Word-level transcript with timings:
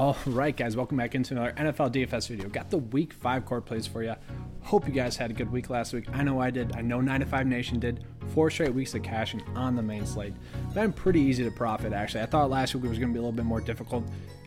All 0.00 0.16
right, 0.24 0.56
guys, 0.56 0.78
welcome 0.78 0.96
back 0.96 1.14
into 1.14 1.34
another 1.34 1.52
NFL 1.52 1.92
DFS 1.92 2.26
video. 2.26 2.48
Got 2.48 2.70
the 2.70 2.78
week 2.78 3.12
five 3.12 3.44
core 3.44 3.60
plays 3.60 3.86
for 3.86 4.02
you. 4.02 4.14
Hope 4.62 4.88
you 4.88 4.94
guys 4.94 5.14
had 5.14 5.30
a 5.30 5.34
good 5.34 5.52
week 5.52 5.68
last 5.68 5.92
week. 5.92 6.06
I 6.14 6.22
know 6.22 6.40
I 6.40 6.48
did. 6.48 6.74
I 6.74 6.80
know 6.80 7.02
9 7.02 7.20
to 7.20 7.26
5 7.26 7.46
Nation 7.46 7.78
did. 7.78 8.06
Four 8.28 8.48
straight 8.48 8.72
weeks 8.72 8.94
of 8.94 9.02
cashing 9.02 9.42
on 9.54 9.76
the 9.76 9.82
main 9.82 10.06
slate. 10.06 10.32
Been 10.72 10.94
pretty 10.94 11.20
easy 11.20 11.44
to 11.44 11.50
profit, 11.50 11.92
actually. 11.92 12.22
I 12.22 12.26
thought 12.26 12.48
last 12.48 12.74
week 12.74 12.84
was 12.84 12.98
going 12.98 13.10
to 13.10 13.12
be 13.12 13.18
a 13.18 13.20
little 13.20 13.30
bit 13.30 13.44
more 13.44 13.60
difficult. 13.60 14.04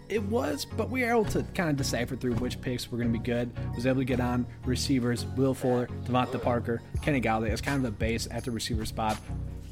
It 0.10 0.24
was, 0.24 0.66
but 0.66 0.90
we 0.90 1.04
were 1.04 1.12
able 1.12 1.26
to 1.26 1.44
kind 1.54 1.70
of 1.70 1.76
decipher 1.76 2.16
through 2.16 2.34
which 2.38 2.60
picks 2.60 2.92
were 2.92 2.98
going 2.98 3.14
to 3.14 3.20
be 3.20 3.24
good. 3.24 3.52
Was 3.76 3.86
able 3.86 4.02
to 4.02 4.06
get 4.06 4.20
on 4.20 4.48
receivers, 4.66 5.28
Will 5.38 5.54
Fuller, 5.54 5.86
DeVante 6.06 6.42
Parker, 6.42 6.82
Kenny 7.04 7.22
Golladay 7.22 7.52
as 7.52 7.62
kind 7.62 7.78
of 7.78 7.84
the 7.84 7.92
base 7.92 8.28
at 8.32 8.44
the 8.44 8.50
receiver 8.50 8.86
spot 8.86 9.20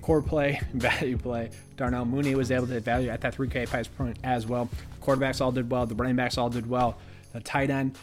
core 0.01 0.21
play, 0.21 0.59
value 0.73 1.17
play. 1.17 1.49
Darnell 1.77 2.05
Mooney 2.05 2.35
was 2.35 2.51
able 2.51 2.67
to 2.67 2.73
hit 2.73 2.83
value 2.83 3.09
at 3.09 3.21
that 3.21 3.35
3K 3.35 3.67
price 3.67 3.87
point 3.87 4.17
as 4.23 4.47
well. 4.47 4.69
Quarterbacks 5.01 5.41
all 5.41 5.51
did 5.51 5.69
well. 5.69 5.85
The 5.85 5.95
running 5.95 6.15
backs 6.15 6.37
all 6.37 6.49
did 6.49 6.69
well. 6.69 6.97
The 7.33 7.39
tight 7.39 7.69
end 7.69 7.95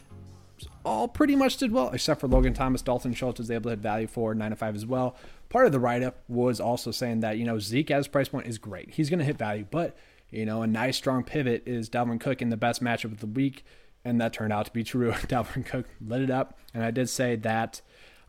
all 0.84 1.08
pretty 1.08 1.36
much 1.36 1.56
did 1.56 1.72
well, 1.72 1.90
except 1.90 2.20
for 2.20 2.28
Logan 2.28 2.54
Thomas. 2.54 2.82
Dalton 2.82 3.12
Schultz 3.12 3.38
was 3.38 3.50
able 3.50 3.64
to 3.64 3.70
hit 3.70 3.78
value 3.80 4.06
for 4.06 4.34
9 4.34 4.50
to 4.50 4.56
5 4.56 4.74
as 4.74 4.86
well. 4.86 5.16
Part 5.48 5.66
of 5.66 5.72
the 5.72 5.80
write 5.80 6.02
up 6.02 6.22
was 6.28 6.60
also 6.60 6.90
saying 6.90 7.20
that, 7.20 7.38
you 7.38 7.44
know, 7.44 7.58
Zeke 7.58 7.90
as 7.90 8.08
price 8.08 8.28
point 8.28 8.46
is 8.46 8.58
great. 8.58 8.94
He's 8.94 9.10
going 9.10 9.18
to 9.18 9.24
hit 9.24 9.38
value, 9.38 9.66
but, 9.70 9.96
you 10.30 10.44
know, 10.44 10.62
a 10.62 10.66
nice 10.66 10.96
strong 10.96 11.24
pivot 11.24 11.62
is 11.66 11.88
Dalvin 11.88 12.20
Cook 12.20 12.42
in 12.42 12.50
the 12.50 12.56
best 12.56 12.82
matchup 12.82 13.12
of 13.12 13.20
the 13.20 13.26
week. 13.26 13.64
And 14.04 14.20
that 14.20 14.32
turned 14.32 14.52
out 14.52 14.66
to 14.66 14.72
be 14.72 14.84
true. 14.84 15.12
Dalvin 15.12 15.64
Cook 15.64 15.86
lit 16.00 16.22
it 16.22 16.30
up. 16.30 16.58
And 16.74 16.82
I 16.82 16.90
did 16.90 17.08
say 17.08 17.36
that 17.36 17.80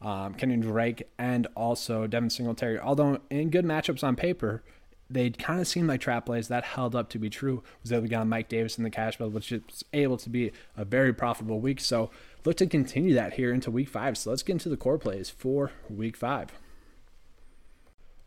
um, 0.01 0.35
Kenyan 0.35 0.61
Drake, 0.61 1.07
and 1.17 1.47
also 1.55 2.07
Devin 2.07 2.29
Singletary. 2.29 2.79
Although 2.79 3.19
in 3.29 3.49
good 3.49 3.65
matchups 3.65 4.03
on 4.03 4.15
paper, 4.15 4.63
they 5.09 5.31
kind 5.31 5.59
of 5.59 5.67
seemed 5.67 5.87
like 5.87 6.01
trap 6.01 6.25
plays 6.25 6.47
that 6.49 6.63
held 6.63 6.95
up 6.95 7.09
to 7.09 7.19
be 7.19 7.29
true. 7.29 7.63
Was 7.81 7.91
able 7.91 8.03
to 8.03 8.07
get 8.07 8.19
on 8.19 8.29
Mike 8.29 8.47
Davis 8.47 8.77
in 8.77 8.83
the 8.83 8.89
cash 8.89 9.17
build, 9.17 9.33
which 9.33 9.51
is 9.51 9.83
able 9.91 10.17
to 10.17 10.29
be 10.29 10.51
a 10.77 10.85
very 10.85 11.13
profitable 11.13 11.59
week. 11.59 11.79
So 11.79 12.11
look 12.45 12.57
to 12.57 12.67
continue 12.67 13.13
that 13.15 13.33
here 13.33 13.51
into 13.51 13.71
week 13.71 13.89
five. 13.89 14.17
So 14.17 14.29
let's 14.29 14.43
get 14.43 14.53
into 14.53 14.69
the 14.69 14.77
core 14.77 14.99
plays 14.99 15.29
for 15.29 15.71
week 15.89 16.15
five. 16.15 16.49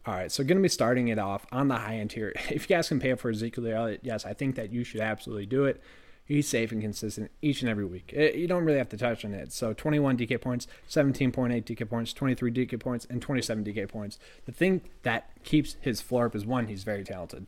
All 0.04 0.14
right, 0.14 0.32
so 0.32 0.42
going 0.42 0.56
to 0.58 0.62
be 0.62 0.68
starting 0.68 1.06
it 1.08 1.18
off 1.20 1.46
on 1.52 1.68
the 1.68 1.76
high 1.76 1.94
end 1.98 2.12
here. 2.12 2.32
If 2.50 2.68
you 2.68 2.76
guys 2.76 2.88
can 2.88 2.98
pay 2.98 3.12
up 3.12 3.20
for 3.20 3.30
Ezekiel 3.30 3.68
Elliott, 3.68 4.00
yes, 4.02 4.26
I 4.26 4.34
think 4.34 4.56
that 4.56 4.72
you 4.72 4.82
should 4.82 5.00
absolutely 5.00 5.46
do 5.46 5.64
it 5.64 5.80
he's 6.24 6.48
safe 6.48 6.72
and 6.72 6.80
consistent 6.80 7.30
each 7.40 7.62
and 7.62 7.70
every 7.70 7.84
week. 7.84 8.12
It, 8.12 8.36
you 8.36 8.46
don't 8.46 8.64
really 8.64 8.78
have 8.78 8.88
to 8.90 8.96
touch 8.96 9.24
on 9.24 9.34
it. 9.34 9.52
So 9.52 9.72
21 9.72 10.18
DK 10.18 10.40
points, 10.40 10.66
17.8 10.88 11.64
DK 11.64 11.88
points, 11.88 12.12
23 12.12 12.52
DK 12.52 12.80
points, 12.80 13.06
and 13.08 13.20
27 13.20 13.64
DK 13.64 13.88
points. 13.88 14.18
The 14.46 14.52
thing 14.52 14.82
that 15.02 15.30
keeps 15.44 15.76
his 15.80 16.00
floor 16.00 16.26
up 16.26 16.34
is 16.34 16.46
one, 16.46 16.68
he's 16.68 16.84
very 16.84 17.04
talented. 17.04 17.46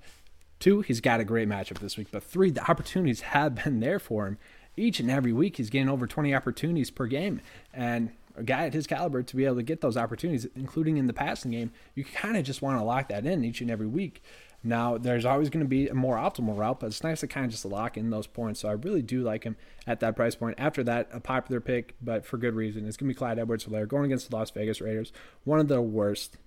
Two, 0.58 0.80
he's 0.80 1.00
got 1.00 1.20
a 1.20 1.24
great 1.24 1.48
matchup 1.48 1.78
this 1.78 1.96
week. 1.96 2.08
But 2.10 2.22
three, 2.22 2.50
the 2.50 2.68
opportunities 2.70 3.20
have 3.20 3.54
been 3.64 3.80
there 3.80 3.98
for 3.98 4.26
him. 4.26 4.38
Each 4.76 4.98
and 4.98 5.10
every 5.10 5.32
week, 5.32 5.56
he's 5.56 5.70
getting 5.70 5.88
over 5.88 6.06
20 6.06 6.34
opportunities 6.34 6.90
per 6.90 7.06
game. 7.06 7.40
And 7.72 8.10
a 8.36 8.42
guy 8.42 8.66
at 8.66 8.74
his 8.74 8.86
caliber 8.86 9.22
to 9.22 9.36
be 9.36 9.44
able 9.44 9.56
to 9.56 9.62
get 9.62 9.80
those 9.80 9.96
opportunities, 9.96 10.46
including 10.56 10.96
in 10.96 11.06
the 11.06 11.12
passing 11.12 11.52
game, 11.52 11.70
you 11.94 12.04
kind 12.04 12.36
of 12.36 12.44
just 12.44 12.62
want 12.62 12.78
to 12.78 12.84
lock 12.84 13.08
that 13.08 13.24
in 13.24 13.44
each 13.44 13.60
and 13.60 13.70
every 13.70 13.86
week. 13.86 14.22
Now, 14.66 14.96
there's 14.96 15.26
always 15.26 15.50
going 15.50 15.64
to 15.64 15.68
be 15.68 15.88
a 15.88 15.94
more 15.94 16.16
optimal 16.16 16.56
route, 16.56 16.80
but 16.80 16.86
it's 16.86 17.04
nice 17.04 17.20
to 17.20 17.26
kind 17.26 17.44
of 17.44 17.52
just 17.52 17.66
lock 17.66 17.98
in 17.98 18.08
those 18.08 18.26
points. 18.26 18.60
So 18.60 18.68
I 18.70 18.72
really 18.72 19.02
do 19.02 19.22
like 19.22 19.44
him 19.44 19.56
at 19.86 20.00
that 20.00 20.16
price 20.16 20.34
point. 20.34 20.54
After 20.58 20.82
that, 20.84 21.08
a 21.12 21.20
popular 21.20 21.60
pick, 21.60 21.94
but 22.00 22.24
for 22.24 22.38
good 22.38 22.54
reason. 22.54 22.88
It's 22.88 22.96
going 22.96 23.08
to 23.08 23.14
be 23.14 23.18
Clyde 23.18 23.38
Edwards-Helaire 23.38 23.86
going 23.86 24.06
against 24.06 24.30
the 24.30 24.36
Las 24.36 24.50
Vegas 24.50 24.80
Raiders, 24.80 25.12
one 25.44 25.60
of 25.60 25.68
the 25.68 25.82
worst 25.82 26.38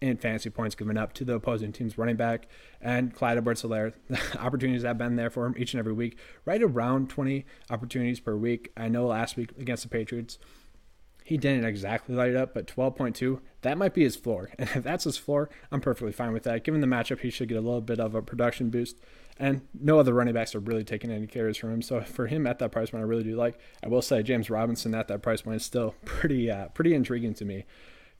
in 0.00 0.16
fantasy 0.16 0.50
points 0.50 0.74
given 0.74 0.96
up 0.98 1.12
to 1.12 1.24
the 1.24 1.34
opposing 1.34 1.72
team's 1.72 1.98
running 1.98 2.16
back. 2.16 2.48
And 2.80 3.14
Clyde 3.14 3.36
Edwards-Helaire, 3.36 3.92
the 4.08 4.18
opportunities 4.40 4.82
have 4.82 4.96
been 4.96 5.16
there 5.16 5.30
for 5.30 5.44
him 5.44 5.54
each 5.58 5.74
and 5.74 5.78
every 5.78 5.92
week, 5.92 6.18
right 6.46 6.62
around 6.62 7.10
20 7.10 7.44
opportunities 7.68 8.18
per 8.18 8.34
week. 8.34 8.72
I 8.78 8.88
know 8.88 9.06
last 9.06 9.36
week 9.36 9.50
against 9.58 9.82
the 9.82 9.90
Patriots, 9.90 10.38
he 11.24 11.36
didn't 11.36 11.64
exactly 11.64 12.14
light 12.14 12.30
it 12.30 12.36
up, 12.36 12.54
but 12.54 12.66
12.2, 12.66 13.40
that 13.62 13.78
might 13.78 13.94
be 13.94 14.02
his 14.02 14.16
floor. 14.16 14.50
And 14.58 14.68
if 14.74 14.82
that's 14.84 15.04
his 15.04 15.16
floor, 15.16 15.50
I'm 15.70 15.80
perfectly 15.80 16.12
fine 16.12 16.32
with 16.32 16.44
that. 16.44 16.64
Given 16.64 16.80
the 16.80 16.86
matchup, 16.86 17.20
he 17.20 17.30
should 17.30 17.48
get 17.48 17.58
a 17.58 17.60
little 17.60 17.80
bit 17.80 18.00
of 18.00 18.14
a 18.14 18.22
production 18.22 18.70
boost. 18.70 18.96
And 19.38 19.62
no 19.78 19.98
other 19.98 20.12
running 20.12 20.34
backs 20.34 20.54
are 20.54 20.60
really 20.60 20.84
taking 20.84 21.10
any 21.10 21.26
carries 21.26 21.56
from 21.56 21.72
him. 21.72 21.82
So 21.82 22.00
for 22.02 22.26
him 22.26 22.46
at 22.46 22.58
that 22.58 22.70
price 22.70 22.90
point, 22.90 23.02
I 23.02 23.06
really 23.06 23.24
do 23.24 23.34
like. 23.34 23.58
I 23.82 23.88
will 23.88 24.02
say 24.02 24.22
James 24.22 24.50
Robinson 24.50 24.94
at 24.94 25.08
that 25.08 25.22
price 25.22 25.42
point 25.42 25.56
is 25.56 25.64
still 25.64 25.94
pretty 26.04 26.50
uh, 26.50 26.68
pretty 26.68 26.94
intriguing 26.94 27.34
to 27.34 27.44
me. 27.44 27.64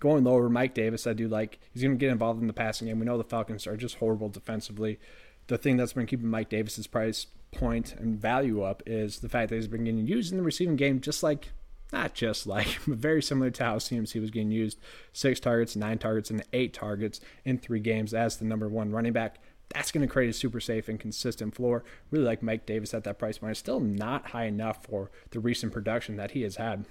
Going 0.00 0.24
lower, 0.24 0.48
Mike 0.48 0.74
Davis, 0.74 1.06
I 1.06 1.12
do 1.12 1.28
like. 1.28 1.60
He's 1.72 1.82
going 1.82 1.96
to 1.96 1.98
get 1.98 2.10
involved 2.10 2.40
in 2.40 2.48
the 2.48 2.52
passing 2.52 2.88
game. 2.88 2.98
We 2.98 3.06
know 3.06 3.18
the 3.18 3.24
Falcons 3.24 3.66
are 3.68 3.76
just 3.76 3.96
horrible 3.96 4.30
defensively. 4.30 4.98
The 5.46 5.58
thing 5.58 5.76
that's 5.76 5.92
been 5.92 6.06
keeping 6.06 6.28
Mike 6.28 6.48
Davis's 6.48 6.88
price 6.88 7.26
point 7.52 7.94
and 7.94 8.18
value 8.18 8.62
up 8.62 8.82
is 8.86 9.20
the 9.20 9.28
fact 9.28 9.50
that 9.50 9.56
he's 9.56 9.68
been 9.68 9.84
getting 9.84 10.06
used 10.06 10.32
in 10.32 10.38
the 10.38 10.44
receiving 10.44 10.76
game 10.76 11.00
just 11.00 11.22
like 11.22 11.52
not 11.92 12.14
just 12.14 12.46
like, 12.46 12.66
very 12.86 13.22
similar 13.22 13.50
to 13.50 13.64
how 13.64 13.76
CMC 13.76 14.20
was 14.20 14.30
getting 14.30 14.50
used. 14.50 14.78
Six 15.12 15.40
targets, 15.40 15.76
nine 15.76 15.98
targets, 15.98 16.30
and 16.30 16.42
eight 16.52 16.72
targets 16.72 17.20
in 17.44 17.58
three 17.58 17.80
games 17.80 18.14
as 18.14 18.36
the 18.36 18.44
number 18.44 18.68
one 18.68 18.90
running 18.90 19.12
back. 19.12 19.38
That's 19.74 19.90
going 19.90 20.06
to 20.06 20.12
create 20.12 20.28
a 20.28 20.34
super 20.34 20.60
safe 20.60 20.88
and 20.88 21.00
consistent 21.00 21.54
floor. 21.54 21.84
Really 22.10 22.24
like 22.24 22.42
Mike 22.42 22.66
Davis 22.66 22.92
at 22.92 23.04
that 23.04 23.18
price 23.18 23.38
point. 23.38 23.56
Still 23.56 23.80
not 23.80 24.26
high 24.30 24.44
enough 24.44 24.84
for 24.84 25.10
the 25.30 25.40
recent 25.40 25.72
production 25.72 26.16
that 26.16 26.32
he 26.32 26.42
has 26.42 26.56
had. 26.56 26.84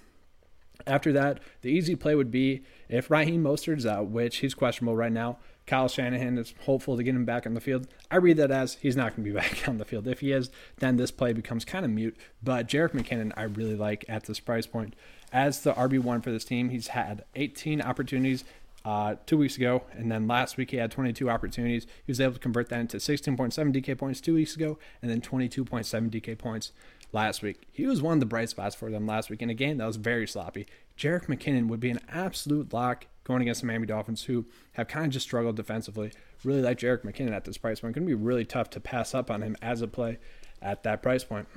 After 0.87 1.13
that, 1.13 1.39
the 1.61 1.69
easy 1.69 1.95
play 1.95 2.15
would 2.15 2.31
be 2.31 2.63
if 2.89 3.11
Raheem 3.11 3.43
Mostert's 3.43 3.85
out, 3.85 4.07
which 4.07 4.37
he's 4.37 4.55
questionable 4.55 4.95
right 4.95 5.11
now. 5.11 5.37
Kyle 5.67 5.87
Shanahan 5.87 6.37
is 6.37 6.53
hopeful 6.65 6.97
to 6.97 7.03
get 7.03 7.15
him 7.15 7.25
back 7.25 7.45
on 7.45 7.53
the 7.53 7.61
field. 7.61 7.87
I 8.09 8.17
read 8.17 8.37
that 8.37 8.51
as 8.51 8.75
he's 8.75 8.95
not 8.95 9.15
going 9.15 9.25
to 9.25 9.31
be 9.31 9.35
back 9.39 9.67
on 9.67 9.77
the 9.77 9.85
field. 9.85 10.07
If 10.07 10.19
he 10.19 10.31
is, 10.31 10.49
then 10.79 10.97
this 10.97 11.11
play 11.11 11.33
becomes 11.33 11.65
kind 11.65 11.85
of 11.85 11.91
mute. 11.91 12.17
But 12.43 12.67
Jerick 12.67 12.91
McKinnon, 12.91 13.31
I 13.37 13.43
really 13.43 13.75
like 13.75 14.05
at 14.09 14.25
this 14.25 14.39
price 14.39 14.65
point. 14.65 14.95
As 15.31 15.61
the 15.61 15.73
RB1 15.73 16.23
for 16.23 16.31
this 16.31 16.43
team, 16.43 16.69
he's 16.69 16.87
had 16.87 17.23
18 17.35 17.81
opportunities 17.81 18.43
uh, 18.83 19.15
two 19.25 19.37
weeks 19.37 19.57
ago, 19.57 19.83
and 19.93 20.11
then 20.11 20.27
last 20.27 20.57
week 20.57 20.71
he 20.71 20.77
had 20.77 20.91
22 20.91 21.29
opportunities. 21.29 21.85
He 22.05 22.11
was 22.11 22.19
able 22.19 22.33
to 22.33 22.39
convert 22.39 22.69
that 22.69 22.79
into 22.79 22.97
16.7 22.97 23.73
DK 23.73 23.97
points 23.97 24.19
two 24.19 24.33
weeks 24.33 24.55
ago, 24.55 24.77
and 25.01 25.09
then 25.09 25.21
22.7 25.21 26.09
DK 26.09 26.37
points 26.37 26.71
last 27.13 27.41
week. 27.41 27.67
He 27.71 27.85
was 27.85 28.01
one 28.01 28.15
of 28.15 28.19
the 28.19 28.25
bright 28.25 28.49
spots 28.49 28.75
for 28.75 28.89
them 28.89 29.05
last 29.05 29.29
week 29.29 29.41
in 29.41 29.49
a 29.49 29.53
game 29.53 29.77
that 29.77 29.85
was 29.85 29.97
very 29.97 30.27
sloppy. 30.27 30.65
Jerick 30.97 31.27
McKinnon 31.27 31.67
would 31.67 31.79
be 31.79 31.91
an 31.91 31.99
absolute 32.09 32.73
lock 32.73 33.05
going 33.23 33.41
against 33.41 33.61
the 33.61 33.67
Miami 33.67 33.87
Dolphins, 33.87 34.23
who 34.23 34.45
have 34.73 34.87
kind 34.87 35.05
of 35.05 35.11
just 35.11 35.25
struggled 35.25 35.55
defensively. 35.55 36.11
Really 36.43 36.61
like 36.61 36.79
Jerick 36.79 37.03
McKinnon 37.03 37.33
at 37.33 37.45
this 37.45 37.57
price 37.57 37.79
point. 37.79 37.95
Going 37.95 38.07
to 38.07 38.09
be 38.09 38.13
really 38.15 38.45
tough 38.45 38.69
to 38.71 38.79
pass 38.79 39.13
up 39.13 39.29
on 39.29 39.41
him 39.41 39.55
as 39.61 39.81
a 39.81 39.87
play 39.87 40.17
at 40.61 40.83
that 40.83 41.03
price 41.03 41.23
point. 41.23 41.47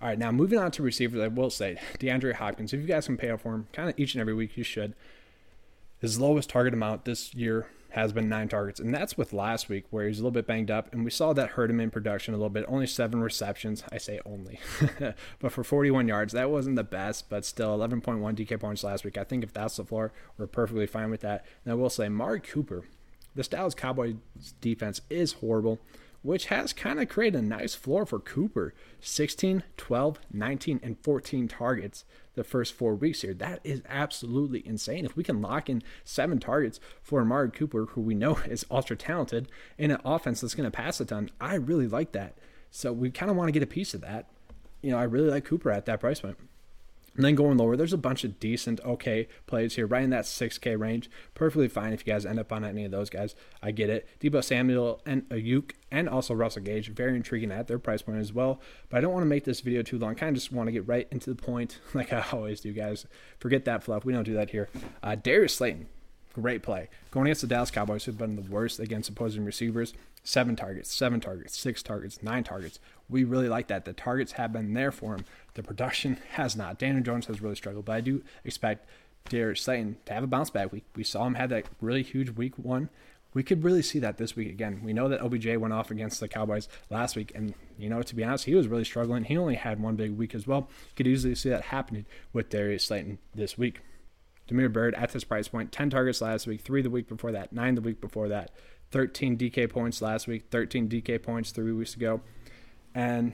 All 0.00 0.08
right, 0.08 0.18
now 0.18 0.32
moving 0.32 0.58
on 0.58 0.70
to 0.72 0.82
receivers, 0.82 1.20
I 1.20 1.28
will 1.28 1.50
say 1.50 1.78
DeAndre 1.98 2.34
Hopkins. 2.34 2.72
If 2.72 2.80
you 2.80 2.86
guys 2.86 3.06
can 3.06 3.16
pay 3.16 3.30
up 3.30 3.40
for 3.40 3.54
him, 3.54 3.68
kind 3.72 3.88
of 3.88 3.98
each 3.98 4.14
and 4.14 4.20
every 4.20 4.34
week, 4.34 4.56
you 4.56 4.64
should. 4.64 4.94
His 6.00 6.18
lowest 6.18 6.50
target 6.50 6.74
amount 6.74 7.04
this 7.04 7.32
year 7.34 7.68
has 7.92 8.12
been 8.12 8.28
nine 8.28 8.48
targets, 8.48 8.80
and 8.80 8.94
that's 8.94 9.16
with 9.16 9.32
last 9.32 9.68
week 9.68 9.84
where 9.90 10.06
he's 10.06 10.18
a 10.18 10.22
little 10.22 10.32
bit 10.32 10.46
banged 10.46 10.70
up, 10.70 10.92
and 10.92 11.04
we 11.04 11.10
saw 11.10 11.32
that 11.32 11.50
hurt 11.50 11.70
him 11.70 11.80
in 11.80 11.90
production 11.90 12.34
a 12.34 12.36
little 12.36 12.50
bit. 12.50 12.64
Only 12.68 12.86
seven 12.86 13.20
receptions, 13.20 13.84
I 13.92 13.98
say 13.98 14.20
only, 14.24 14.60
but 15.38 15.52
for 15.52 15.62
41 15.62 16.08
yards, 16.08 16.32
that 16.32 16.50
wasn't 16.50 16.76
the 16.76 16.84
best, 16.84 17.28
but 17.28 17.44
still 17.44 17.76
11.1 17.76 18.02
DK 18.34 18.58
points 18.58 18.82
last 18.82 19.04
week. 19.04 19.18
I 19.18 19.24
think 19.24 19.44
if 19.44 19.52
that's 19.52 19.76
the 19.76 19.84
floor, 19.84 20.12
we're 20.38 20.46
perfectly 20.46 20.86
fine 20.86 21.10
with 21.10 21.20
that. 21.20 21.44
And 21.64 21.72
I 21.72 21.74
will 21.74 21.90
say, 21.90 22.06
Amari 22.06 22.40
Cooper, 22.40 22.84
the 23.34 23.42
Dallas 23.42 23.74
Cowboys 23.74 24.14
defense 24.60 25.00
is 25.10 25.34
horrible 25.34 25.78
which 26.22 26.46
has 26.46 26.72
kind 26.72 27.00
of 27.00 27.08
created 27.08 27.38
a 27.38 27.42
nice 27.42 27.74
floor 27.74 28.06
for 28.06 28.18
Cooper 28.18 28.74
16, 29.00 29.62
12, 29.76 30.18
19, 30.32 30.80
and 30.82 30.98
14 31.02 31.48
targets 31.48 32.04
the 32.34 32.44
first 32.44 32.72
four 32.72 32.94
weeks 32.94 33.22
here. 33.22 33.34
That 33.34 33.60
is 33.64 33.82
absolutely 33.88 34.66
insane. 34.66 35.04
If 35.04 35.16
we 35.16 35.24
can 35.24 35.42
lock 35.42 35.68
in 35.68 35.82
seven 36.04 36.38
targets 36.38 36.80
for 37.02 37.20
Amari 37.20 37.50
Cooper, 37.50 37.86
who 37.86 38.00
we 38.00 38.14
know 38.14 38.36
is 38.46 38.64
ultra 38.70 38.96
talented, 38.96 39.48
in 39.76 39.90
an 39.90 40.00
offense 40.04 40.40
that's 40.40 40.54
going 40.54 40.70
to 40.70 40.76
pass 40.76 41.00
a 41.00 41.04
ton, 41.04 41.30
I 41.40 41.54
really 41.54 41.88
like 41.88 42.12
that. 42.12 42.36
So 42.70 42.92
we 42.92 43.10
kind 43.10 43.30
of 43.30 43.36
want 43.36 43.48
to 43.48 43.52
get 43.52 43.62
a 43.62 43.66
piece 43.66 43.92
of 43.92 44.00
that. 44.00 44.28
You 44.80 44.92
know, 44.92 44.98
I 44.98 45.04
really 45.04 45.30
like 45.30 45.44
Cooper 45.44 45.70
at 45.70 45.86
that 45.86 46.00
price 46.00 46.20
point. 46.20 46.36
And 47.14 47.24
then 47.24 47.34
going 47.34 47.58
lower, 47.58 47.76
there's 47.76 47.92
a 47.92 47.98
bunch 47.98 48.24
of 48.24 48.40
decent, 48.40 48.80
okay 48.84 49.28
plays 49.46 49.76
here, 49.76 49.86
right 49.86 50.02
in 50.02 50.10
that 50.10 50.24
6K 50.24 50.78
range. 50.78 51.10
Perfectly 51.34 51.68
fine 51.68 51.92
if 51.92 52.06
you 52.06 52.12
guys 52.12 52.24
end 52.24 52.38
up 52.38 52.52
on 52.52 52.64
any 52.64 52.84
of 52.84 52.90
those 52.90 53.10
guys. 53.10 53.34
I 53.62 53.70
get 53.70 53.90
it. 53.90 54.08
Deebo 54.20 54.42
Samuel 54.42 55.02
and 55.04 55.28
Aiyuk 55.28 55.72
and 55.90 56.08
also 56.08 56.32
Russell 56.34 56.62
Gage, 56.62 56.88
very 56.88 57.14
intriguing 57.14 57.52
at 57.52 57.68
their 57.68 57.78
price 57.78 58.02
point 58.02 58.18
as 58.18 58.32
well. 58.32 58.60
But 58.88 58.98
I 58.98 59.00
don't 59.02 59.12
want 59.12 59.24
to 59.24 59.28
make 59.28 59.44
this 59.44 59.60
video 59.60 59.82
too 59.82 59.98
long. 59.98 60.14
Kind 60.14 60.34
of 60.34 60.42
just 60.42 60.52
want 60.52 60.68
to 60.68 60.72
get 60.72 60.88
right 60.88 61.06
into 61.10 61.28
the 61.28 61.36
point, 61.36 61.78
like 61.94 62.12
I 62.12 62.24
always 62.32 62.60
do, 62.60 62.72
guys. 62.72 63.06
Forget 63.38 63.64
that 63.66 63.84
fluff. 63.84 64.04
We 64.04 64.12
don't 64.12 64.24
do 64.24 64.34
that 64.34 64.50
here. 64.50 64.68
Uh, 65.02 65.14
Darius 65.14 65.54
Slayton, 65.56 65.88
great 66.32 66.62
play. 66.62 66.88
Going 67.10 67.26
against 67.26 67.42
the 67.42 67.46
Dallas 67.46 67.70
Cowboys, 67.70 68.04
who've 68.04 68.18
been 68.18 68.36
the 68.36 68.50
worst 68.50 68.80
against 68.80 69.08
opposing 69.08 69.44
receivers. 69.44 69.94
Seven 70.24 70.54
targets, 70.54 70.94
seven 70.94 71.20
targets, 71.20 71.58
six 71.58 71.82
targets, 71.82 72.22
nine 72.22 72.44
targets. 72.44 72.78
We 73.08 73.24
really 73.24 73.48
like 73.48 73.66
that. 73.68 73.84
The 73.84 73.92
targets 73.92 74.32
have 74.32 74.52
been 74.52 74.72
there 74.72 74.92
for 74.92 75.14
him. 75.14 75.24
The 75.54 75.62
production 75.62 76.18
has 76.32 76.56
not. 76.56 76.78
Daniel 76.78 77.02
Jones 77.02 77.26
has 77.26 77.42
really 77.42 77.56
struggled, 77.56 77.86
but 77.86 77.92
I 77.92 78.00
do 78.00 78.22
expect 78.44 78.86
Darius 79.28 79.62
Slayton 79.62 79.96
to 80.06 80.14
have 80.14 80.22
a 80.22 80.28
bounce 80.28 80.50
back 80.50 80.72
week. 80.72 80.84
We 80.94 81.04
saw 81.04 81.26
him 81.26 81.34
have 81.34 81.50
that 81.50 81.66
really 81.80 82.02
huge 82.02 82.30
week 82.30 82.56
one 82.56 82.88
we 83.34 83.42
could 83.42 83.64
really 83.64 83.82
see 83.82 83.98
that 84.00 84.18
this 84.18 84.36
week 84.36 84.48
again. 84.48 84.80
We 84.84 84.92
know 84.92 85.08
that 85.08 85.22
OBJ 85.22 85.56
went 85.56 85.72
off 85.72 85.90
against 85.90 86.20
the 86.20 86.28
Cowboys 86.28 86.68
last 86.90 87.16
week, 87.16 87.32
and 87.34 87.54
you 87.78 87.88
know, 87.88 88.02
to 88.02 88.14
be 88.14 88.24
honest, 88.24 88.44
he 88.44 88.54
was 88.54 88.68
really 88.68 88.84
struggling. 88.84 89.24
He 89.24 89.36
only 89.36 89.54
had 89.54 89.80
one 89.80 89.96
big 89.96 90.16
week 90.16 90.34
as 90.34 90.46
well. 90.46 90.68
You 90.68 90.96
could 90.96 91.06
easily 91.06 91.34
see 91.34 91.48
that 91.48 91.62
happening 91.64 92.06
with 92.32 92.50
Darius 92.50 92.84
Slayton 92.84 93.18
this 93.34 93.56
week. 93.56 93.80
Damiere 94.52 94.68
Byrd 94.68 94.94
at 94.94 95.12
this 95.12 95.24
price 95.24 95.48
point, 95.48 95.72
10 95.72 95.90
targets 95.90 96.20
last 96.20 96.46
week, 96.46 96.60
three 96.60 96.82
the 96.82 96.90
week 96.90 97.08
before 97.08 97.32
that, 97.32 97.52
nine 97.52 97.74
the 97.74 97.80
week 97.80 98.00
before 98.00 98.28
that, 98.28 98.50
13 98.90 99.38
DK 99.38 99.68
points 99.70 100.02
last 100.02 100.26
week, 100.26 100.44
13 100.50 100.88
DK 100.88 101.22
points 101.22 101.50
three 101.50 101.72
weeks 101.72 101.96
ago. 101.96 102.20
And 102.94 103.32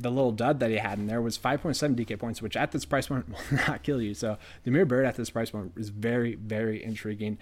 the 0.00 0.10
little 0.10 0.32
dud 0.32 0.60
that 0.60 0.70
he 0.70 0.78
had 0.78 0.98
in 0.98 1.06
there 1.06 1.20
was 1.20 1.36
5.7 1.36 1.94
DK 1.94 2.18
points, 2.18 2.40
which 2.40 2.56
at 2.56 2.72
this 2.72 2.84
price 2.84 3.06
point 3.06 3.28
will 3.50 3.58
not 3.68 3.82
kill 3.82 4.00
you. 4.00 4.14
So 4.14 4.38
Damiere 4.64 4.86
Byrd 4.86 5.04
at 5.04 5.16
this 5.16 5.30
price 5.30 5.50
point 5.50 5.72
is 5.76 5.90
very, 5.90 6.36
very 6.36 6.82
intriguing. 6.82 7.38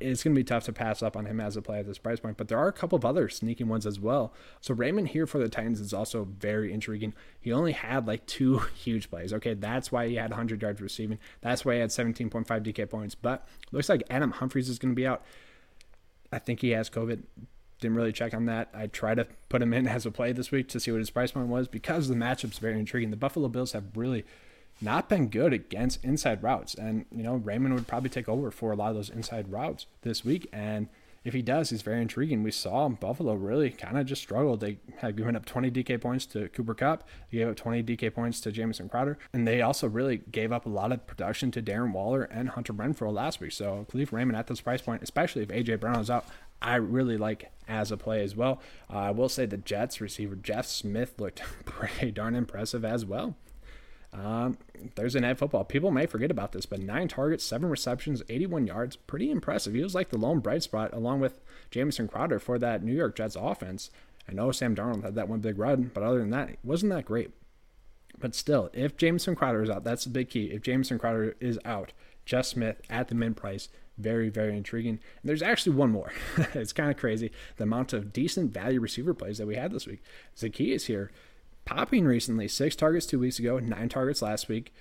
It's 0.00 0.22
going 0.22 0.34
to 0.34 0.38
be 0.38 0.44
tough 0.44 0.64
to 0.64 0.72
pass 0.72 1.02
up 1.02 1.16
on 1.16 1.26
him 1.26 1.40
as 1.40 1.56
a 1.56 1.62
play 1.62 1.78
at 1.78 1.86
this 1.86 1.98
price 1.98 2.20
point, 2.20 2.36
but 2.36 2.48
there 2.48 2.58
are 2.58 2.68
a 2.68 2.72
couple 2.72 2.96
of 2.96 3.04
other 3.04 3.28
sneaking 3.28 3.68
ones 3.68 3.86
as 3.86 4.00
well. 4.00 4.34
So 4.60 4.74
Raymond 4.74 5.08
here 5.08 5.26
for 5.26 5.38
the 5.38 5.48
Titans 5.48 5.80
is 5.80 5.94
also 5.94 6.24
very 6.38 6.72
intriguing. 6.72 7.14
He 7.40 7.52
only 7.52 7.72
had 7.72 8.06
like 8.06 8.26
two 8.26 8.58
huge 8.74 9.08
plays. 9.08 9.32
Okay, 9.32 9.54
that's 9.54 9.92
why 9.92 10.08
he 10.08 10.16
had 10.16 10.30
100 10.30 10.60
yards 10.60 10.80
receiving. 10.80 11.18
That's 11.42 11.64
why 11.64 11.74
he 11.74 11.80
had 11.80 11.90
17.5 11.90 12.46
DK 12.46 12.90
points. 12.90 13.14
But 13.14 13.46
looks 13.70 13.88
like 13.88 14.02
Adam 14.10 14.32
Humphries 14.32 14.68
is 14.68 14.78
going 14.78 14.92
to 14.92 14.96
be 14.96 15.06
out. 15.06 15.24
I 16.32 16.40
think 16.40 16.60
he 16.60 16.70
has 16.70 16.90
COVID. 16.90 17.22
Didn't 17.84 17.98
really 17.98 18.12
check 18.12 18.32
on 18.32 18.46
that. 18.46 18.70
I 18.72 18.86
tried 18.86 19.16
to 19.16 19.26
put 19.50 19.60
him 19.60 19.74
in 19.74 19.86
as 19.96 20.06
a 20.06 20.10
play 20.10 20.32
this 20.32 20.50
week 20.50 20.68
to 20.68 20.80
see 20.80 20.90
what 20.90 21.00
his 21.00 21.10
price 21.10 21.32
point 21.32 21.48
was 21.48 21.68
because 21.68 22.08
the 22.08 22.14
matchup's 22.14 22.56
very 22.56 22.78
intriguing. 22.78 23.10
The 23.10 23.16
Buffalo 23.18 23.46
Bills 23.48 23.72
have 23.72 23.94
really 23.94 24.24
not 24.80 25.10
been 25.10 25.28
good 25.28 25.52
against 25.52 26.02
inside 26.02 26.42
routes. 26.42 26.74
And, 26.74 27.04
you 27.14 27.22
know, 27.22 27.34
Raymond 27.34 27.74
would 27.74 27.86
probably 27.86 28.08
take 28.08 28.26
over 28.26 28.50
for 28.50 28.72
a 28.72 28.74
lot 28.74 28.88
of 28.88 28.96
those 28.96 29.10
inside 29.10 29.52
routes 29.52 29.84
this 30.00 30.24
week. 30.24 30.48
And 30.50 30.88
if 31.24 31.32
he 31.32 31.40
does, 31.40 31.70
he's 31.70 31.80
very 31.80 32.02
intriguing. 32.02 32.42
We 32.42 32.50
saw 32.50 32.88
Buffalo 32.88 33.32
really 33.34 33.70
kind 33.70 33.98
of 33.98 34.04
just 34.04 34.20
struggled. 34.20 34.60
They 34.60 34.78
had 34.98 35.16
given 35.16 35.34
up 35.34 35.46
20 35.46 35.70
DK 35.70 36.00
points 36.00 36.26
to 36.26 36.48
Cooper 36.50 36.74
Kupp. 36.74 37.08
They 37.30 37.38
gave 37.38 37.48
up 37.48 37.56
20 37.56 37.82
DK 37.82 38.12
points 38.14 38.40
to 38.42 38.52
Jamison 38.52 38.90
Crowder. 38.90 39.18
And 39.32 39.48
they 39.48 39.62
also 39.62 39.88
really 39.88 40.18
gave 40.18 40.52
up 40.52 40.66
a 40.66 40.68
lot 40.68 40.92
of 40.92 41.06
production 41.06 41.50
to 41.52 41.62
Darren 41.62 41.92
Waller 41.92 42.24
and 42.24 42.50
Hunter 42.50 42.74
Renfrow 42.74 43.12
last 43.12 43.40
week. 43.40 43.52
So 43.52 43.86
Kalif 43.90 44.12
Raymond 44.12 44.36
at 44.36 44.48
this 44.48 44.60
price 44.60 44.82
point, 44.82 45.02
especially 45.02 45.42
if 45.42 45.50
A.J. 45.50 45.76
Brown 45.76 45.98
is 45.98 46.10
out, 46.10 46.26
I 46.60 46.76
really 46.76 47.16
like 47.16 47.50
as 47.68 47.90
a 47.90 47.96
play 47.96 48.22
as 48.22 48.36
well. 48.36 48.60
Uh, 48.92 48.98
I 48.98 49.10
will 49.10 49.30
say 49.30 49.46
the 49.46 49.56
Jets 49.56 50.00
receiver 50.02 50.36
Jeff 50.36 50.66
Smith 50.66 51.14
looked 51.18 51.40
pretty 51.64 52.10
darn 52.10 52.34
impressive 52.34 52.84
as 52.84 53.06
well. 53.06 53.34
Um, 54.14 54.56
Thursday 54.94 55.20
Night 55.20 55.38
Football. 55.38 55.64
People 55.64 55.90
may 55.90 56.06
forget 56.06 56.30
about 56.30 56.52
this, 56.52 56.66
but 56.66 56.80
nine 56.80 57.08
targets, 57.08 57.44
seven 57.44 57.68
receptions, 57.68 58.22
81 58.28 58.66
yards. 58.66 58.96
Pretty 58.96 59.30
impressive. 59.30 59.74
He 59.74 59.82
was 59.82 59.94
like 59.94 60.10
the 60.10 60.18
lone 60.18 60.38
bright 60.38 60.62
spot 60.62 60.92
along 60.92 61.20
with 61.20 61.40
Jamison 61.70 62.06
Crowder 62.06 62.38
for 62.38 62.58
that 62.58 62.84
New 62.84 62.94
York 62.94 63.16
Jets 63.16 63.36
offense. 63.38 63.90
I 64.28 64.32
know 64.32 64.52
Sam 64.52 64.76
Darnold 64.76 65.02
had 65.02 65.16
that 65.16 65.28
one 65.28 65.40
big 65.40 65.58
run, 65.58 65.90
but 65.92 66.02
other 66.02 66.20
than 66.20 66.30
that, 66.30 66.50
it 66.50 66.58
wasn't 66.62 66.92
that 66.92 67.04
great. 67.04 67.32
But 68.18 68.34
still, 68.34 68.70
if 68.72 68.96
Jamison 68.96 69.34
Crowder 69.34 69.62
is 69.62 69.70
out, 69.70 69.84
that's 69.84 70.04
the 70.04 70.10
big 70.10 70.30
key. 70.30 70.46
If 70.46 70.62
Jamison 70.62 70.98
Crowder 70.98 71.36
is 71.40 71.58
out, 71.64 71.92
Jeff 72.24 72.46
Smith 72.46 72.80
at 72.88 73.08
the 73.08 73.14
min 73.14 73.34
price 73.34 73.68
very, 73.98 74.28
very 74.28 74.56
intriguing. 74.56 74.94
And 75.22 75.28
there's 75.28 75.42
actually 75.42 75.76
one 75.76 75.90
more. 75.90 76.12
it's 76.54 76.72
kind 76.72 76.90
of 76.90 76.96
crazy 76.96 77.30
the 77.56 77.64
amount 77.64 77.92
of 77.92 78.12
decent 78.12 78.52
value 78.52 78.80
receiver 78.80 79.14
plays 79.14 79.38
that 79.38 79.46
we 79.46 79.56
had 79.56 79.72
this 79.72 79.86
week. 79.86 80.02
Zaccheaus 80.36 80.86
here, 80.86 81.10
popping 81.64 82.04
recently. 82.04 82.48
Six 82.48 82.76
targets 82.76 83.06
two 83.06 83.18
weeks 83.18 83.38
ago, 83.38 83.58
nine 83.58 83.88
targets 83.88 84.22
last 84.22 84.48
week. 84.48 84.72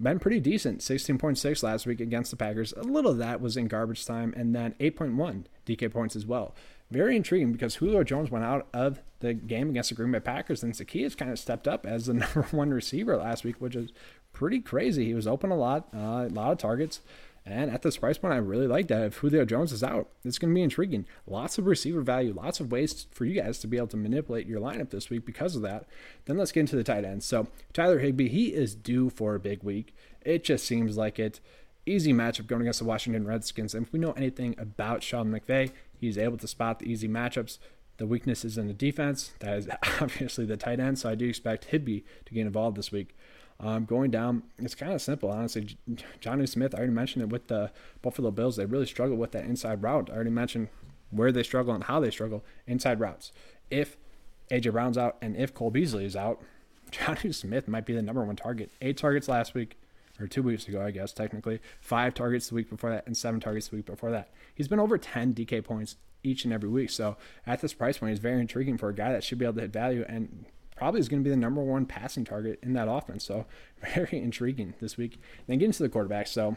Been 0.00 0.18
pretty 0.18 0.40
decent. 0.40 0.80
16.6 0.80 1.62
last 1.62 1.86
week 1.86 2.00
against 2.00 2.30
the 2.30 2.36
Packers. 2.36 2.72
A 2.72 2.82
little 2.82 3.10
of 3.10 3.18
that 3.18 3.40
was 3.40 3.56
in 3.56 3.68
garbage 3.68 4.06
time, 4.06 4.32
and 4.36 4.54
then 4.54 4.74
8.1 4.80 5.44
DK 5.66 5.92
points 5.92 6.16
as 6.16 6.24
well. 6.24 6.54
Very 6.90 7.16
intriguing 7.16 7.52
because 7.52 7.76
Julio 7.76 8.04
Jones 8.04 8.30
went 8.30 8.44
out 8.44 8.68
of 8.72 9.00
the 9.20 9.34
game 9.34 9.70
against 9.70 9.90
the 9.90 9.94
Green 9.94 10.12
Bay 10.12 10.20
Packers, 10.20 10.62
and 10.62 10.74
Zaccheaus 10.74 11.16
kind 11.16 11.30
of 11.30 11.38
stepped 11.38 11.68
up 11.68 11.86
as 11.86 12.06
the 12.06 12.14
number 12.14 12.42
one 12.50 12.70
receiver 12.70 13.16
last 13.16 13.44
week, 13.44 13.56
which 13.60 13.76
is 13.76 13.92
pretty 14.32 14.60
crazy. 14.60 15.06
He 15.06 15.14
was 15.14 15.26
open 15.26 15.50
a 15.50 15.56
lot, 15.56 15.88
uh, 15.94 16.26
a 16.26 16.32
lot 16.32 16.52
of 16.52 16.58
targets. 16.58 17.00
And 17.44 17.70
at 17.70 17.82
this 17.82 17.96
price 17.96 18.18
point, 18.18 18.34
I 18.34 18.36
really 18.36 18.68
like 18.68 18.86
that. 18.88 19.02
If 19.02 19.16
Julio 19.16 19.44
Jones 19.44 19.72
is 19.72 19.82
out, 19.82 20.08
it's 20.24 20.38
going 20.38 20.52
to 20.52 20.54
be 20.54 20.62
intriguing. 20.62 21.06
Lots 21.26 21.58
of 21.58 21.66
receiver 21.66 22.00
value, 22.00 22.32
lots 22.32 22.60
of 22.60 22.70
ways 22.70 23.06
for 23.10 23.24
you 23.24 23.40
guys 23.40 23.58
to 23.60 23.66
be 23.66 23.76
able 23.76 23.88
to 23.88 23.96
manipulate 23.96 24.46
your 24.46 24.60
lineup 24.60 24.90
this 24.90 25.10
week 25.10 25.26
because 25.26 25.56
of 25.56 25.62
that. 25.62 25.86
Then 26.26 26.38
let's 26.38 26.52
get 26.52 26.60
into 26.60 26.76
the 26.76 26.84
tight 26.84 27.04
ends. 27.04 27.26
So 27.26 27.48
Tyler 27.72 27.98
Higbee, 27.98 28.28
he 28.28 28.54
is 28.54 28.76
due 28.76 29.10
for 29.10 29.34
a 29.34 29.40
big 29.40 29.64
week. 29.64 29.94
It 30.20 30.44
just 30.44 30.64
seems 30.64 30.96
like 30.96 31.18
it. 31.18 31.40
Easy 31.84 32.12
matchup 32.12 32.46
going 32.46 32.62
against 32.62 32.78
the 32.78 32.84
Washington 32.84 33.26
Redskins. 33.26 33.74
And 33.74 33.84
if 33.84 33.92
we 33.92 33.98
know 33.98 34.12
anything 34.12 34.54
about 34.56 35.02
Sean 35.02 35.32
McVay, 35.32 35.72
he's 35.98 36.16
able 36.16 36.36
to 36.38 36.46
spot 36.46 36.78
the 36.78 36.86
easy 36.86 37.08
matchups. 37.08 37.58
The 37.96 38.06
weaknesses 38.06 38.56
in 38.56 38.68
the 38.68 38.72
defense, 38.72 39.32
that 39.40 39.58
is 39.58 39.68
obviously 40.00 40.46
the 40.46 40.56
tight 40.56 40.78
end. 40.78 41.00
So 41.00 41.10
I 41.10 41.16
do 41.16 41.28
expect 41.28 41.66
Higby 41.66 42.04
to 42.26 42.34
get 42.34 42.46
involved 42.46 42.76
this 42.76 42.92
week. 42.92 43.16
Um, 43.62 43.84
going 43.84 44.10
down, 44.10 44.42
it's 44.58 44.74
kind 44.74 44.92
of 44.92 45.00
simple, 45.00 45.30
honestly. 45.30 45.76
Jonnu 46.20 46.48
Smith, 46.48 46.74
I 46.74 46.78
already 46.78 46.92
mentioned 46.92 47.22
it 47.22 47.28
with 47.28 47.46
the 47.46 47.70
Buffalo 48.02 48.32
Bills. 48.32 48.56
They 48.56 48.66
really 48.66 48.86
struggle 48.86 49.16
with 49.16 49.30
that 49.32 49.44
inside 49.44 49.82
route. 49.82 50.10
I 50.10 50.14
already 50.14 50.30
mentioned 50.30 50.68
where 51.10 51.30
they 51.30 51.44
struggle 51.44 51.72
and 51.72 51.84
how 51.84 52.00
they 52.00 52.10
struggle 52.10 52.44
inside 52.66 52.98
routes. 52.98 53.30
If 53.70 53.96
AJ 54.50 54.72
Brown's 54.72 54.98
out 54.98 55.16
and 55.22 55.36
if 55.36 55.54
Cole 55.54 55.70
Beasley 55.70 56.04
is 56.04 56.16
out, 56.16 56.42
Jonnu 56.90 57.32
Smith 57.32 57.68
might 57.68 57.86
be 57.86 57.94
the 57.94 58.02
number 58.02 58.24
one 58.24 58.36
target. 58.36 58.70
Eight 58.80 58.96
targets 58.96 59.28
last 59.28 59.54
week, 59.54 59.78
or 60.20 60.26
two 60.26 60.42
weeks 60.42 60.66
ago, 60.66 60.82
I 60.82 60.90
guess, 60.90 61.12
technically. 61.12 61.60
Five 61.80 62.14
targets 62.14 62.48
the 62.48 62.56
week 62.56 62.68
before 62.68 62.90
that, 62.90 63.06
and 63.06 63.16
seven 63.16 63.40
targets 63.40 63.68
the 63.68 63.76
week 63.76 63.86
before 63.86 64.10
that. 64.10 64.30
He's 64.54 64.68
been 64.68 64.80
over 64.80 64.98
10 64.98 65.34
DK 65.34 65.64
points 65.64 65.96
each 66.22 66.44
and 66.44 66.52
every 66.52 66.68
week. 66.68 66.90
So 66.90 67.16
at 67.46 67.60
this 67.60 67.74
price 67.74 67.98
point, 67.98 68.10
he's 68.10 68.18
very 68.18 68.40
intriguing 68.40 68.76
for 68.76 68.88
a 68.88 68.94
guy 68.94 69.12
that 69.12 69.24
should 69.24 69.38
be 69.38 69.44
able 69.44 69.54
to 69.54 69.62
hit 69.62 69.72
value. 69.72 70.04
And 70.08 70.46
probably 70.82 70.98
is 70.98 71.08
going 71.08 71.22
to 71.22 71.24
be 71.24 71.30
the 71.30 71.36
number 71.36 71.62
one 71.62 71.86
passing 71.86 72.24
target 72.24 72.58
in 72.60 72.72
that 72.72 72.88
offense. 72.88 73.22
So 73.22 73.46
very 73.94 74.18
intriguing 74.18 74.74
this 74.80 74.96
week. 74.96 75.20
Then 75.46 75.58
getting 75.58 75.70
to 75.70 75.82
the 75.84 75.88
quarterback. 75.88 76.26
So, 76.26 76.56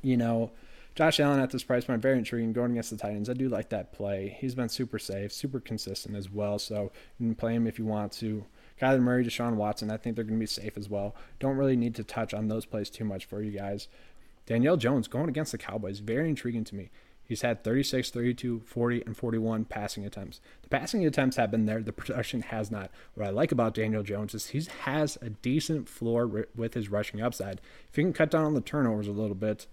you 0.00 0.16
know, 0.16 0.50
Josh 0.94 1.20
Allen 1.20 1.38
at 1.38 1.50
this 1.50 1.62
price 1.62 1.84
point, 1.84 2.00
very 2.00 2.16
intriguing 2.16 2.54
going 2.54 2.70
against 2.70 2.88
the 2.88 2.96
Titans. 2.96 3.28
I 3.28 3.34
do 3.34 3.50
like 3.50 3.68
that 3.68 3.92
play. 3.92 4.38
He's 4.40 4.54
been 4.54 4.70
super 4.70 4.98
safe, 4.98 5.30
super 5.30 5.60
consistent 5.60 6.16
as 6.16 6.30
well. 6.30 6.58
So 6.58 6.90
you 7.18 7.26
can 7.26 7.34
play 7.34 7.54
him 7.54 7.66
if 7.66 7.78
you 7.78 7.84
want 7.84 8.12
to. 8.12 8.46
Kyler 8.80 9.02
Murray, 9.02 9.26
Deshaun 9.26 9.56
Watson, 9.56 9.90
I 9.90 9.98
think 9.98 10.16
they're 10.16 10.24
going 10.24 10.38
to 10.38 10.42
be 10.42 10.46
safe 10.46 10.78
as 10.78 10.88
well. 10.88 11.14
Don't 11.38 11.58
really 11.58 11.76
need 11.76 11.94
to 11.96 12.04
touch 12.04 12.32
on 12.32 12.48
those 12.48 12.64
plays 12.64 12.88
too 12.88 13.04
much 13.04 13.26
for 13.26 13.42
you 13.42 13.50
guys. 13.50 13.88
Daniel 14.46 14.78
Jones 14.78 15.06
going 15.06 15.28
against 15.28 15.52
the 15.52 15.58
Cowboys, 15.58 15.98
very 15.98 16.30
intriguing 16.30 16.64
to 16.64 16.74
me. 16.74 16.88
He's 17.28 17.42
had 17.42 17.62
36, 17.62 18.10
32, 18.10 18.60
40, 18.60 19.02
and 19.04 19.14
41 19.14 19.66
passing 19.66 20.06
attempts. 20.06 20.40
The 20.62 20.68
passing 20.68 21.04
attempts 21.06 21.36
have 21.36 21.50
been 21.50 21.66
there. 21.66 21.82
The 21.82 21.92
production 21.92 22.40
has 22.40 22.70
not. 22.70 22.90
What 23.14 23.26
I 23.26 23.30
like 23.30 23.52
about 23.52 23.74
Daniel 23.74 24.02
Jones 24.02 24.34
is 24.34 24.46
he 24.46 24.66
has 24.84 25.18
a 25.20 25.28
decent 25.28 25.90
floor 25.90 26.46
with 26.56 26.72
his 26.72 26.88
rushing 26.88 27.20
upside. 27.20 27.60
If 27.90 27.96
he 27.96 28.02
can 28.02 28.14
cut 28.14 28.30
down 28.30 28.46
on 28.46 28.54
the 28.54 28.62
turnovers 28.62 29.08
a 29.08 29.12
little 29.12 29.34
bit, 29.34 29.66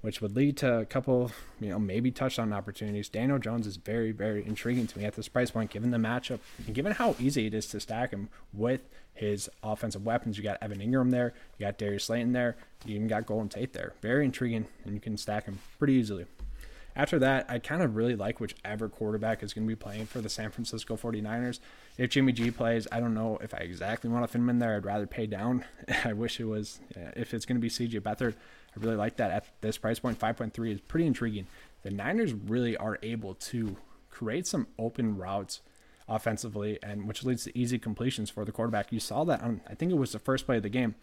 which 0.00 0.20
would 0.20 0.34
lead 0.34 0.56
to 0.56 0.78
a 0.78 0.84
couple, 0.84 1.30
you 1.60 1.68
know, 1.68 1.78
maybe 1.78 2.10
touchdown 2.10 2.52
opportunities. 2.52 3.08
Daniel 3.08 3.38
Jones 3.38 3.66
is 3.66 3.76
very, 3.76 4.12
very 4.12 4.44
intriguing 4.46 4.86
to 4.86 4.98
me 4.98 5.04
at 5.04 5.14
this 5.14 5.28
price 5.28 5.50
point, 5.50 5.70
given 5.70 5.90
the 5.90 5.98
matchup 5.98 6.40
and 6.66 6.74
given 6.74 6.92
how 6.92 7.14
easy 7.20 7.46
it 7.46 7.54
is 7.54 7.66
to 7.66 7.80
stack 7.80 8.10
him 8.10 8.30
with 8.52 8.88
his 9.12 9.50
offensive 9.62 10.04
weapons. 10.04 10.38
You 10.38 10.42
got 10.42 10.58
Evan 10.62 10.78
Engram 10.78 11.10
there, 11.10 11.34
you 11.58 11.66
got 11.66 11.76
Darius 11.78 12.04
Slayton 12.04 12.32
there, 12.32 12.56
you 12.86 12.96
even 12.96 13.08
got 13.08 13.26
Golden 13.26 13.48
Tate 13.48 13.74
there. 13.74 13.92
Very 14.00 14.24
intriguing, 14.24 14.66
and 14.84 14.94
you 14.94 15.00
can 15.00 15.16
stack 15.18 15.44
him 15.44 15.58
pretty 15.78 15.94
easily. 15.94 16.24
After 16.96 17.18
that, 17.20 17.46
I 17.48 17.58
kind 17.58 17.82
of 17.82 17.96
really 17.96 18.16
like 18.16 18.40
whichever 18.40 18.88
quarterback 18.88 19.42
is 19.42 19.52
going 19.52 19.66
to 19.66 19.68
be 19.68 19.76
playing 19.76 20.06
for 20.06 20.20
the 20.20 20.28
San 20.28 20.50
Francisco 20.50 20.96
49ers. 20.96 21.60
If 21.96 22.10
Jimmy 22.10 22.32
G 22.32 22.50
plays, 22.50 22.88
I 22.90 23.00
don't 23.00 23.14
know 23.14 23.38
if 23.42 23.54
I 23.54 23.58
exactly 23.58 24.10
want 24.10 24.24
to 24.24 24.28
fit 24.28 24.38
him 24.38 24.50
in 24.50 24.58
there. 24.58 24.76
I'd 24.76 24.84
rather 24.84 25.06
pay 25.06 25.26
down. 25.26 25.64
I 26.04 26.12
wish 26.12 26.40
it 26.40 26.44
was, 26.44 26.80
if 27.16 27.32
it's 27.32 27.46
going 27.46 27.56
to 27.56 27.60
be 27.60 27.68
CJ 27.68 28.00
Beathard, 28.00 28.34
I 28.34 28.80
really 28.80 28.96
like 28.96 29.16
that 29.16 29.30
at 29.30 29.46
this 29.60 29.78
price 29.78 29.98
point. 29.98 30.18
5.3 30.18 30.72
is 30.72 30.80
pretty 30.80 31.06
intriguing. 31.06 31.46
The 31.82 31.90
Niners 31.90 32.34
really 32.34 32.76
are 32.76 32.98
able 33.02 33.34
to 33.34 33.76
create 34.10 34.46
some 34.46 34.66
open 34.78 35.16
routes 35.16 35.60
offensively, 36.08 36.78
and 36.82 37.06
which 37.06 37.24
leads 37.24 37.44
to 37.44 37.56
easy 37.56 37.78
completions 37.78 38.30
for 38.30 38.44
the 38.44 38.52
quarterback. 38.52 38.92
You 38.92 39.00
saw 39.00 39.24
that 39.24 39.42
on, 39.42 39.60
I 39.68 39.74
think 39.74 39.92
it 39.92 39.96
was 39.96 40.12
the 40.12 40.18
first 40.18 40.44
play 40.44 40.56
of 40.56 40.64
the 40.64 40.68
game. 40.68 40.96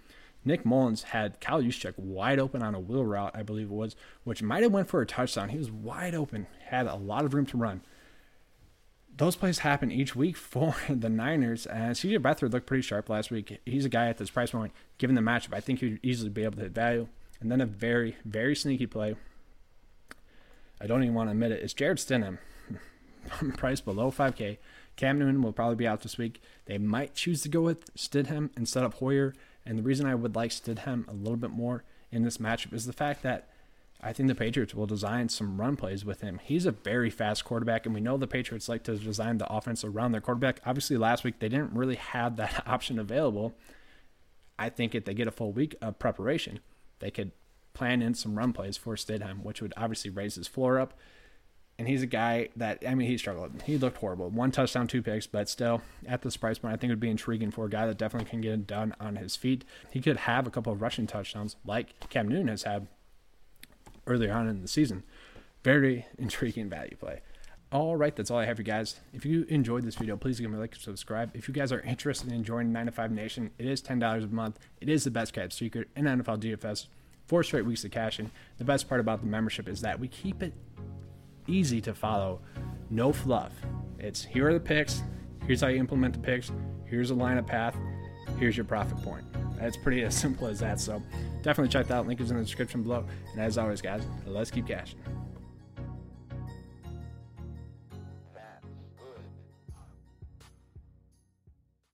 Nick 0.45 0.65
Mullens 0.65 1.03
had 1.03 1.41
Kyle 1.41 1.61
Juszczyk 1.61 1.97
wide 1.97 2.39
open 2.39 2.63
on 2.63 2.75
a 2.75 2.79
wheel 2.79 3.05
route, 3.05 3.31
I 3.35 3.43
believe 3.43 3.69
it 3.69 3.73
was, 3.73 3.95
which 4.23 4.41
might 4.41 4.63
have 4.63 4.71
went 4.71 4.87
for 4.87 5.01
a 5.01 5.05
touchdown. 5.05 5.49
He 5.49 5.57
was 5.57 5.71
wide 5.71 6.15
open, 6.15 6.47
had 6.67 6.87
a 6.87 6.95
lot 6.95 7.25
of 7.25 7.33
room 7.33 7.45
to 7.47 7.57
run. 7.57 7.81
Those 9.15 9.35
plays 9.35 9.59
happen 9.59 9.91
each 9.91 10.15
week 10.15 10.37
for 10.37 10.75
the 10.89 11.09
Niners, 11.09 11.65
and 11.65 11.95
CJ 11.95 12.19
Beathard 12.19 12.53
looked 12.53 12.67
pretty 12.67 12.83
sharp 12.83 13.09
last 13.09 13.31
week. 13.31 13.59
He's 13.65 13.85
a 13.85 13.89
guy 13.89 14.07
at 14.07 14.17
this 14.17 14.29
price 14.29 14.51
point, 14.51 14.73
given 14.97 15.15
the 15.15 15.21
matchup, 15.21 15.53
I 15.53 15.59
think 15.59 15.79
he'd 15.79 15.99
easily 16.03 16.29
be 16.29 16.43
able 16.43 16.57
to 16.57 16.63
hit 16.63 16.71
value. 16.71 17.07
And 17.39 17.51
then 17.51 17.61
a 17.61 17.65
very, 17.65 18.15
very 18.25 18.55
sneaky 18.55 18.87
play. 18.87 19.15
I 20.79 20.87
don't 20.87 21.03
even 21.03 21.15
want 21.15 21.27
to 21.27 21.31
admit 21.31 21.51
it. 21.51 21.61
It's 21.61 21.73
Jarrett 21.73 21.97
Stidham, 21.97 22.37
priced 23.57 23.85
below 23.85 24.11
5K. 24.11 24.57
Cam 24.95 25.19
Newton 25.19 25.41
will 25.41 25.53
probably 25.53 25.75
be 25.75 25.87
out 25.87 26.01
this 26.01 26.17
week. 26.17 26.41
They 26.65 26.77
might 26.77 27.13
choose 27.13 27.41
to 27.43 27.49
go 27.49 27.61
with 27.61 27.93
Stidham 27.95 28.49
instead 28.57 28.83
of 28.83 28.95
Hoyer. 28.95 29.33
And 29.67 29.77
the 29.77 29.83
reason 29.83 30.05
I 30.05 30.15
would 30.15 30.35
like 30.35 30.51
Stidham 30.51 31.07
a 31.07 31.13
little 31.13 31.37
bit 31.37 31.51
more 31.51 31.83
in 32.11 32.23
this 32.23 32.37
matchup 32.37 32.73
is 32.73 32.85
the 32.85 32.93
fact 32.93 33.21
that 33.23 33.49
I 33.99 34.13
think 34.13 34.29
the 34.29 34.35
Patriots 34.35 34.73
will 34.73 34.85
design 34.85 35.27
some 35.27 35.59
run 35.59 35.75
plays 35.75 36.05
with 36.05 36.21
him. 36.21 36.39
He's 36.41 36.65
a 36.65 36.71
very 36.71 37.09
fast 37.09 37.43
quarterback, 37.43 37.85
and 37.85 37.93
we 37.93 38.01
know 38.01 38.15
the 38.15 38.27
Patriots 38.27 38.69
like 38.69 38.83
to 38.83 38.95
design 38.95 39.39
the 39.39 39.51
offense 39.51 39.83
around 39.83 40.11
their 40.11 40.21
quarterback. 40.21 40.61
Obviously, 40.65 40.97
last 40.97 41.23
week 41.23 41.39
they 41.39 41.49
didn't 41.49 41.73
really 41.73 41.95
have 41.95 42.37
that 42.37 42.63
option 42.67 42.97
available. 42.97 43.55
I 44.57 44.69
think 44.69 44.95
if 44.95 45.05
they 45.05 45.13
get 45.13 45.27
a 45.27 45.31
full 45.31 45.51
week 45.51 45.75
of 45.81 45.99
preparation, 45.99 46.59
they 46.99 47.11
could 47.11 47.31
plan 47.73 48.01
in 48.01 48.13
some 48.13 48.37
run 48.37 48.53
plays 48.53 48.77
for 48.77 48.95
Stidham, 48.95 49.43
which 49.43 49.61
would 49.61 49.73
obviously 49.75 50.11
raise 50.11 50.35
his 50.35 50.47
floor 50.47 50.79
up. 50.79 50.93
And 51.79 51.87
he's 51.87 52.01
a 52.01 52.07
guy 52.07 52.49
that 52.55 52.83
I 52.87 52.95
mean 52.95 53.07
he 53.07 53.17
struggled. 53.17 53.61
He 53.63 53.77
looked 53.77 53.97
horrible. 53.97 54.29
One 54.29 54.51
touchdown, 54.51 54.87
two 54.87 55.03
picks, 55.03 55.27
but 55.27 55.47
still 55.47 55.81
at 56.07 56.23
this 56.23 56.35
price 56.35 56.57
point, 56.57 56.73
I 56.73 56.77
think 56.77 56.89
it 56.89 56.93
would 56.93 56.99
be 56.99 57.09
intriguing 57.09 57.51
for 57.51 57.65
a 57.65 57.69
guy 57.69 57.85
that 57.85 57.97
definitely 57.97 58.29
can 58.29 58.41
get 58.41 58.53
it 58.53 58.67
done 58.67 58.95
on 58.99 59.17
his 59.17 59.35
feet. 59.35 59.63
He 59.91 60.01
could 60.01 60.17
have 60.17 60.47
a 60.47 60.49
couple 60.49 60.73
of 60.73 60.81
rushing 60.81 61.05
touchdowns 61.05 61.55
like 61.65 62.09
Cam 62.09 62.27
Newton 62.27 62.47
has 62.47 62.63
had 62.63 62.87
earlier 64.07 64.33
on 64.33 64.47
in 64.47 64.61
the 64.61 64.67
season. 64.67 65.03
Very 65.63 66.07
intriguing 66.17 66.69
value 66.69 66.95
play. 66.95 67.21
All 67.69 67.97
right, 67.97 68.15
that's 68.15 68.31
all 68.31 68.39
I 68.39 68.45
have 68.45 68.55
for 68.55 68.61
you 68.61 68.65
guys. 68.65 68.95
If 69.13 69.25
you 69.25 69.45
enjoyed 69.49 69.83
this 69.83 69.95
video, 69.95 70.15
please 70.15 70.39
give 70.39 70.49
me 70.49 70.57
a 70.57 70.59
like 70.61 70.73
and 70.73 70.81
subscribe. 70.81 71.31
If 71.33 71.49
you 71.49 71.53
guys 71.53 71.73
are 71.73 71.81
interested 71.81 72.31
in 72.31 72.45
joining 72.45 72.71
9 72.71 72.85
to 72.85 72.91
5 72.93 73.11
Nation, 73.11 73.51
it 73.57 73.65
is 73.65 73.81
$10 73.81 74.23
a 74.23 74.27
month. 74.27 74.57
It 74.79 74.87
is 74.87 75.03
the 75.03 75.11
best 75.11 75.33
kept 75.33 75.51
secret 75.51 75.89
in 75.93 76.05
NFL 76.05 76.39
DFS. 76.39 76.87
Four 77.25 77.43
straight 77.43 77.65
weeks 77.65 77.83
of 77.83 77.91
cashing. 77.91 78.31
The 78.57 78.63
best 78.63 78.87
part 78.87 79.01
about 79.01 79.19
the 79.19 79.27
membership 79.27 79.67
is 79.67 79.81
that 79.81 79.99
we 79.99 80.07
keep 80.07 80.41
it 80.41 80.53
easy 81.47 81.81
to 81.81 81.93
follow. 81.93 82.41
No 82.89 83.11
fluff. 83.11 83.53
It's 83.99 84.23
here 84.23 84.47
are 84.47 84.53
the 84.53 84.59
picks. 84.59 85.01
Here's 85.45 85.61
how 85.61 85.67
you 85.67 85.77
implement 85.77 86.13
the 86.13 86.19
picks. 86.19 86.51
Here's 86.85 87.09
a 87.09 87.15
line 87.15 87.37
of 87.37 87.45
path. 87.47 87.75
Here's 88.39 88.55
your 88.55 88.65
profit 88.65 89.01
point. 89.01 89.25
It's 89.59 89.77
pretty 89.77 90.03
as 90.05 90.15
simple 90.15 90.47
as 90.47 90.59
that. 90.59 90.79
So 90.79 91.01
definitely 91.43 91.69
check 91.69 91.87
that 91.87 91.95
out. 91.95 92.07
Link 92.07 92.21
is 92.21 92.31
in 92.31 92.37
the 92.37 92.43
description 92.43 92.83
below. 92.83 93.05
And 93.33 93.41
as 93.41 93.57
always, 93.57 93.81
guys, 93.81 94.03
let's 94.25 94.51
keep 94.51 94.67
cashing. 94.67 94.99